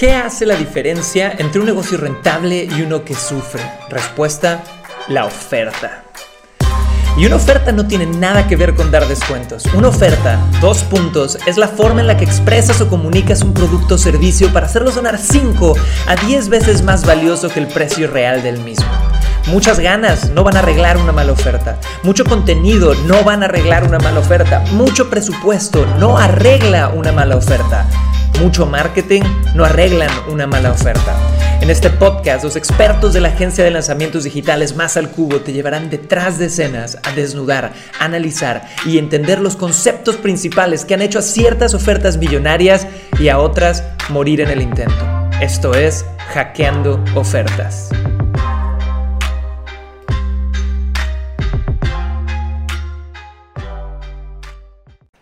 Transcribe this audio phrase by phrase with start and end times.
[0.00, 3.60] ¿Qué hace la diferencia entre un negocio rentable y uno que sufre?
[3.90, 4.64] Respuesta,
[5.08, 6.04] la oferta.
[7.18, 9.66] Y una oferta no tiene nada que ver con dar descuentos.
[9.74, 13.96] Una oferta, dos puntos, es la forma en la que expresas o comunicas un producto
[13.96, 18.42] o servicio para hacerlo sonar 5 a 10 veces más valioso que el precio real
[18.42, 18.88] del mismo.
[19.48, 21.78] Muchas ganas no van a arreglar una mala oferta.
[22.04, 24.64] Mucho contenido no van a arreglar una mala oferta.
[24.72, 27.86] Mucho presupuesto no arregla una mala oferta
[28.40, 29.22] mucho marketing
[29.54, 31.16] no arreglan una mala oferta.
[31.60, 35.52] En este podcast, los expertos de la agencia de lanzamientos digitales Más al Cubo te
[35.52, 41.18] llevarán detrás de escenas a desnudar, analizar y entender los conceptos principales que han hecho
[41.18, 42.86] a ciertas ofertas millonarias
[43.18, 45.04] y a otras morir en el intento.
[45.40, 47.90] Esto es Hackeando Ofertas.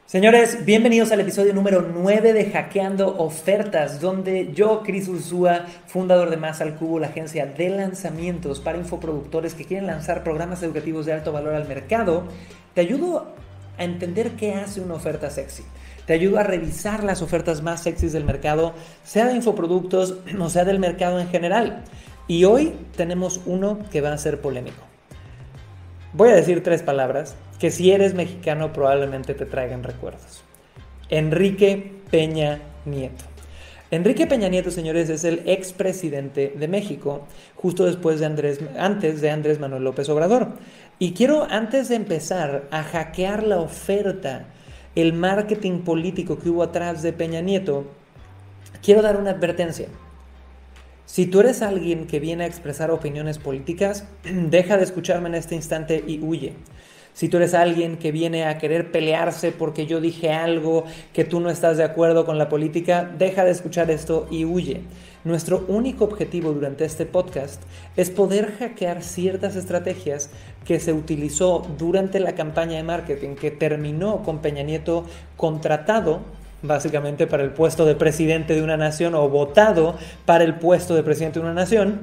[0.08, 6.38] Señores, bienvenidos al episodio número 9 de Hackeando Ofertas, donde yo, Cris Ursúa, fundador de
[6.38, 11.12] Más al Cubo, la agencia de lanzamientos para infoproductores que quieren lanzar programas educativos de
[11.12, 12.24] alto valor al mercado,
[12.72, 13.34] te ayudo
[13.76, 15.64] a entender qué hace una oferta sexy.
[16.06, 18.72] Te ayudo a revisar las ofertas más sexys del mercado,
[19.04, 21.84] sea de infoproductos o sea del mercado en general.
[22.26, 24.87] Y hoy tenemos uno que va a ser polémico.
[26.14, 30.42] Voy a decir tres palabras que si eres mexicano probablemente te traigan recuerdos.
[31.10, 33.24] Enrique Peña Nieto.
[33.90, 39.30] Enrique Peña Nieto, señores, es el expresidente de México, justo después de Andrés, antes de
[39.30, 40.48] Andrés Manuel López Obrador.
[40.98, 44.46] Y quiero, antes de empezar a hackear la oferta,
[44.94, 47.84] el marketing político que hubo atrás de Peña Nieto,
[48.82, 49.88] quiero dar una advertencia.
[51.08, 55.54] Si tú eres alguien que viene a expresar opiniones políticas, deja de escucharme en este
[55.54, 56.52] instante y huye.
[57.14, 60.84] Si tú eres alguien que viene a querer pelearse porque yo dije algo
[61.14, 64.82] que tú no estás de acuerdo con la política, deja de escuchar esto y huye.
[65.24, 67.62] Nuestro único objetivo durante este podcast
[67.96, 70.28] es poder hackear ciertas estrategias
[70.66, 75.06] que se utilizó durante la campaña de marketing que terminó con Peña Nieto
[75.38, 76.20] contratado
[76.62, 81.02] básicamente para el puesto de presidente de una nación o votado para el puesto de
[81.02, 82.00] presidente de una nación.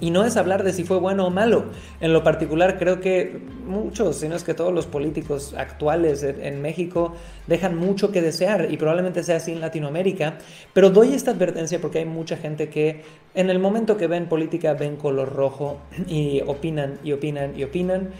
[0.00, 1.66] Y no es hablar de si fue bueno o malo.
[2.00, 6.60] En lo particular creo que muchos, si no es que todos los políticos actuales en
[6.60, 7.14] México
[7.46, 10.38] dejan mucho que desear y probablemente sea así en Latinoamérica.
[10.72, 13.02] Pero doy esta advertencia porque hay mucha gente que
[13.34, 18.10] en el momento que ven política ven color rojo y opinan y opinan y opinan.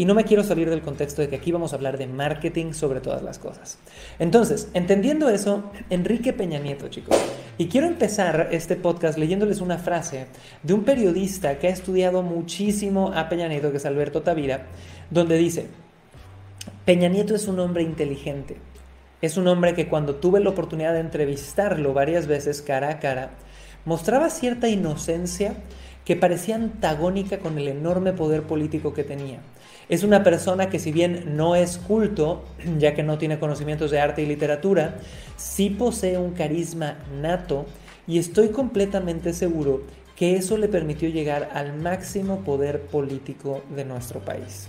[0.00, 2.72] Y no me quiero salir del contexto de que aquí vamos a hablar de marketing
[2.72, 3.78] sobre todas las cosas.
[4.18, 7.14] Entonces, entendiendo eso, Enrique Peña Nieto, chicos.
[7.58, 10.28] Y quiero empezar este podcast leyéndoles una frase
[10.62, 14.68] de un periodista que ha estudiado muchísimo a Peña Nieto, que es Alberto Tavira,
[15.10, 15.66] donde dice,
[16.86, 18.56] Peña Nieto es un hombre inteligente.
[19.20, 23.32] Es un hombre que cuando tuve la oportunidad de entrevistarlo varias veces cara a cara,
[23.84, 25.56] mostraba cierta inocencia
[26.06, 29.40] que parecía antagónica con el enorme poder político que tenía.
[29.90, 32.44] Es una persona que si bien no es culto,
[32.78, 34.98] ya que no tiene conocimientos de arte y literatura,
[35.36, 37.66] sí posee un carisma nato
[38.06, 39.82] y estoy completamente seguro
[40.14, 44.68] que eso le permitió llegar al máximo poder político de nuestro país.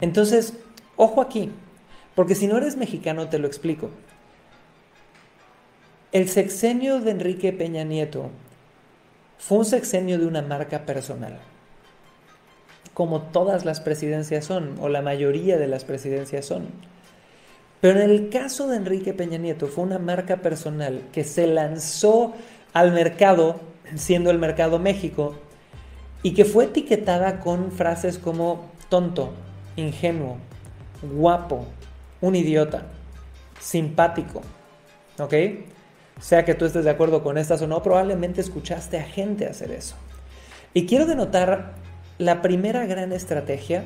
[0.00, 0.54] Entonces,
[0.96, 1.50] ojo aquí,
[2.16, 3.90] porque si no eres mexicano te lo explico.
[6.10, 8.30] El sexenio de Enrique Peña Nieto
[9.38, 11.38] fue un sexenio de una marca personal
[12.94, 16.68] como todas las presidencias son, o la mayoría de las presidencias son.
[17.80, 22.32] Pero en el caso de Enrique Peña Nieto fue una marca personal que se lanzó
[22.72, 23.60] al mercado,
[23.96, 25.34] siendo el mercado México,
[26.22, 29.34] y que fue etiquetada con frases como tonto,
[29.76, 30.38] ingenuo,
[31.02, 31.66] guapo,
[32.20, 32.86] un idiota,
[33.60, 34.40] simpático.
[35.18, 35.34] ¿Ok?
[36.20, 39.72] Sea que tú estés de acuerdo con estas o no, probablemente escuchaste a gente hacer
[39.72, 39.96] eso.
[40.72, 41.74] Y quiero denotar
[42.18, 43.84] la primera gran estrategia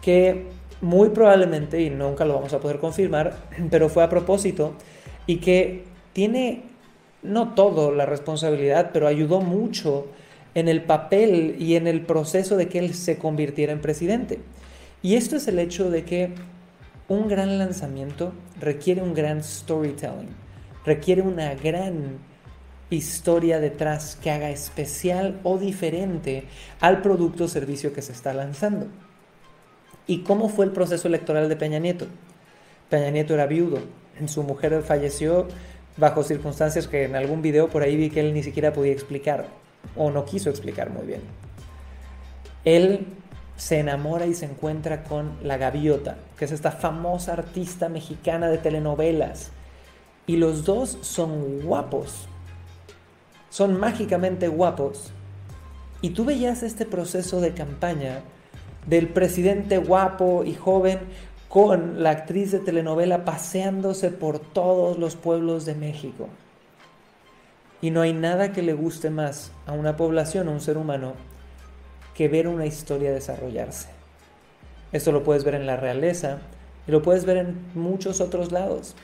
[0.00, 0.46] que
[0.80, 3.36] muy probablemente, y nunca lo vamos a poder confirmar,
[3.70, 4.74] pero fue a propósito
[5.26, 6.64] y que tiene
[7.22, 10.08] no todo la responsabilidad, pero ayudó mucho
[10.54, 14.40] en el papel y en el proceso de que él se convirtiera en presidente.
[15.02, 16.34] Y esto es el hecho de que
[17.08, 20.28] un gran lanzamiento requiere un gran storytelling,
[20.84, 22.18] requiere una gran
[22.94, 26.44] historia detrás que haga especial o diferente
[26.80, 28.86] al producto o servicio que se está lanzando.
[30.06, 32.06] ¿Y cómo fue el proceso electoral de Peña Nieto?
[32.88, 33.78] Peña Nieto era viudo,
[34.26, 35.48] su mujer falleció
[35.96, 39.46] bajo circunstancias que en algún video por ahí vi que él ni siquiera podía explicar
[39.96, 41.22] o no quiso explicar muy bien.
[42.64, 43.06] Él
[43.56, 48.58] se enamora y se encuentra con la gaviota, que es esta famosa artista mexicana de
[48.58, 49.50] telenovelas.
[50.26, 52.28] Y los dos son guapos,
[53.52, 55.12] son mágicamente guapos.
[56.00, 58.22] Y tú veías este proceso de campaña
[58.86, 61.00] del presidente guapo y joven
[61.50, 66.30] con la actriz de telenovela paseándose por todos los pueblos de México.
[67.82, 71.12] Y no hay nada que le guste más a una población, a un ser humano,
[72.14, 73.88] que ver una historia desarrollarse.
[74.92, 76.38] Esto lo puedes ver en la realeza
[76.88, 78.96] y lo puedes ver en muchos otros lados.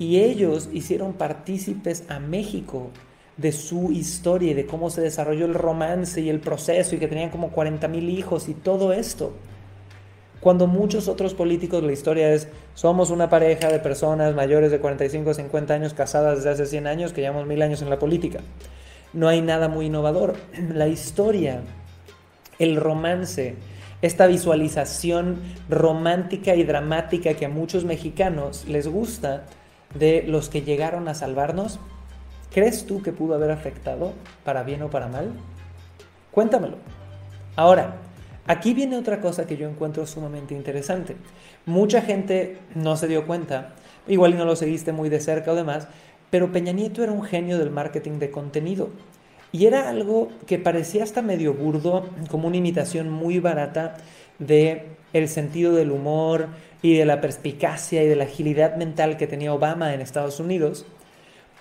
[0.00, 2.90] Y ellos hicieron partícipes a México
[3.36, 7.08] de su historia y de cómo se desarrolló el romance y el proceso y que
[7.08, 9.32] tenían como 40 mil hijos y todo esto.
[10.40, 15.30] Cuando muchos otros políticos, la historia es, somos una pareja de personas mayores de 45
[15.30, 18.40] o 50 años casadas desde hace 100 años que llevamos mil años en la política.
[19.12, 20.34] No hay nada muy innovador.
[20.74, 21.60] La historia,
[22.58, 23.54] el romance,
[24.02, 29.44] esta visualización romántica y dramática que a muchos mexicanos les gusta
[29.94, 31.78] de los que llegaron a salvarnos,
[32.52, 34.12] ¿Crees tú que pudo haber afectado
[34.44, 35.32] para bien o para mal?
[36.30, 36.76] Cuéntamelo.
[37.56, 37.96] Ahora,
[38.46, 41.16] aquí viene otra cosa que yo encuentro sumamente interesante.
[41.64, 43.72] Mucha gente no se dio cuenta,
[44.06, 45.88] igual no lo seguiste muy de cerca o demás,
[46.30, 48.90] pero Peña Nieto era un genio del marketing de contenido.
[49.50, 53.96] Y era algo que parecía hasta medio burdo, como una imitación muy barata
[54.38, 56.48] de el sentido del humor
[56.80, 60.86] y de la perspicacia y de la agilidad mental que tenía Obama en Estados Unidos.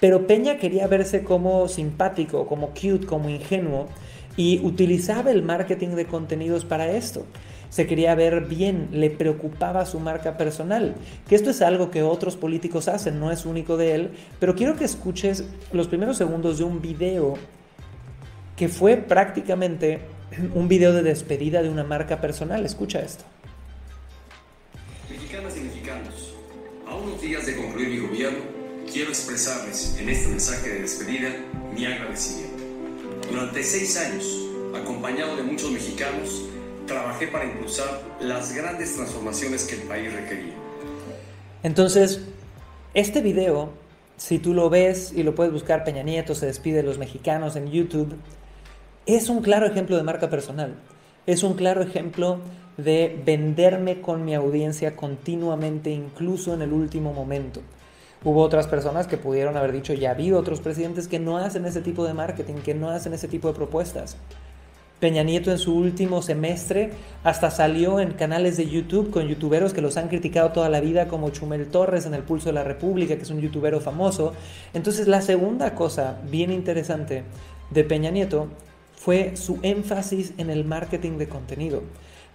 [0.02, 3.88] Pero Peña quería verse como simpático, como cute, como ingenuo
[4.36, 7.28] y utilizaba el marketing de contenidos para esto.
[7.70, 10.96] Se quería ver bien, le preocupaba su marca personal,
[11.30, 14.76] que esto es algo que otros políticos hacen, no es único de él, pero quiero
[14.76, 17.36] que escuches los primeros segundos de un video
[18.58, 20.02] que fue prácticamente
[20.56, 22.66] un video de despedida de una marca personal.
[22.66, 23.24] Escucha esto.
[25.12, 26.34] Mexicanas y mexicanos,
[26.88, 28.61] a unos días de concluir mi gobierno,
[28.92, 31.30] quiero expresarles en este mensaje de despedida
[31.74, 32.64] mi agradecimiento.
[33.30, 36.44] Durante seis años, acompañado de muchos mexicanos,
[36.88, 40.54] trabajé para impulsar las grandes transformaciones que el país requería.
[41.64, 42.22] Entonces,
[42.94, 43.70] este video,
[44.18, 47.56] si tú lo ves y lo puedes buscar, Peña Nieto se despide de los mexicanos
[47.56, 48.16] en YouTube,
[49.06, 50.76] es un claro ejemplo de marca personal.
[51.28, 52.40] Es un claro ejemplo
[52.76, 57.62] de venderme con mi audiencia continuamente, incluso en el último momento.
[58.24, 61.66] Hubo otras personas que pudieron haber dicho, ya ha habido otros presidentes que no hacen
[61.66, 64.16] ese tipo de marketing, que no hacen ese tipo de propuestas.
[65.00, 66.92] Peña Nieto en su último semestre
[67.24, 71.08] hasta salió en canales de YouTube con youtuberos que los han criticado toda la vida
[71.08, 74.34] como Chumel Torres en El Pulso de la República, que es un youtubero famoso.
[74.76, 77.24] Entonces la segunda cosa bien interesante
[77.72, 78.50] de Peña Nieto
[78.96, 81.82] fue su énfasis en el marketing de contenido.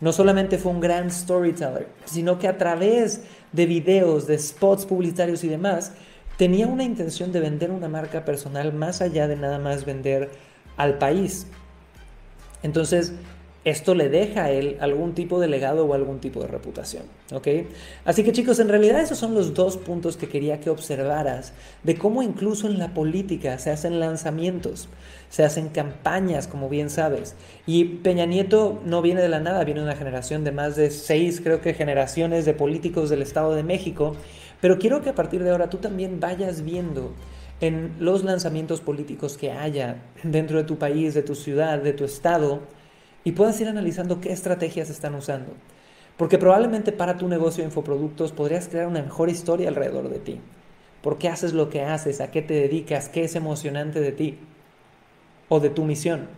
[0.00, 3.22] No solamente fue un gran storyteller, sino que a través
[3.52, 5.92] de videos, de spots publicitarios y demás,
[6.36, 10.30] tenía una intención de vender una marca personal más allá de nada más vender
[10.76, 11.46] al país.
[12.62, 13.12] Entonces,
[13.66, 17.02] esto le deja a él algún tipo de legado o algún tipo de reputación.
[18.04, 21.52] Así que chicos, en realidad esos son los dos puntos que quería que observaras
[21.82, 24.88] de cómo incluso en la política se hacen lanzamientos,
[25.30, 27.34] se hacen campañas, como bien sabes.
[27.66, 30.92] Y Peña Nieto no viene de la nada, viene de una generación de más de
[30.92, 34.14] seis, creo que generaciones de políticos del Estado de México.
[34.60, 37.14] Pero quiero que a partir de ahora tú también vayas viendo
[37.60, 42.04] en los lanzamientos políticos que haya dentro de tu país, de tu ciudad, de tu
[42.04, 42.60] estado,
[43.26, 45.52] y puedas ir analizando qué estrategias están usando.
[46.16, 50.40] Porque probablemente para tu negocio de infoproductos podrías crear una mejor historia alrededor de ti.
[51.02, 52.20] ¿Por qué haces lo que haces?
[52.20, 53.08] ¿A qué te dedicas?
[53.08, 54.38] ¿Qué es emocionante de ti?
[55.48, 56.28] O de tu misión.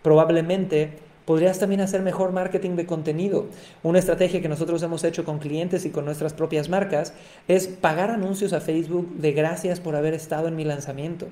[0.00, 0.94] Probablemente
[1.26, 3.48] podrías también hacer mejor marketing de contenido.
[3.82, 7.12] Una estrategia que nosotros hemos hecho con clientes y con nuestras propias marcas
[7.48, 11.26] es pagar anuncios a Facebook de gracias por haber estado en mi lanzamiento.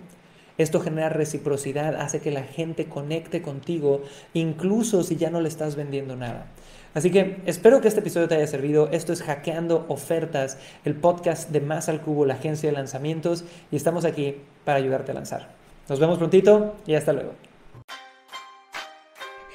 [0.58, 4.02] Esto genera reciprocidad, hace que la gente conecte contigo,
[4.34, 6.46] incluso si ya no le estás vendiendo nada.
[6.94, 8.88] Así que espero que este episodio te haya servido.
[8.92, 13.76] Esto es Hackeando Ofertas, el podcast de Más al Cubo, la agencia de lanzamientos, y
[13.76, 15.48] estamos aquí para ayudarte a lanzar.
[15.88, 17.32] Nos vemos prontito y hasta luego.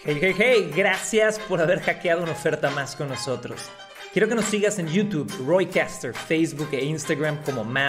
[0.04, 3.70] Hey, hey, hey, gracias por haber hackeado una oferta más con nosotros.
[4.14, 7.86] Quiero que nos sigas en YouTube, Roycaster, Facebook e Instagram como Más